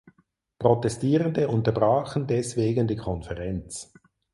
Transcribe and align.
Protestierende 0.57 1.47
unterbrachen 1.47 2.25
deswegen 2.25 2.87
die 2.87 2.95
Konferenz. 2.95 3.93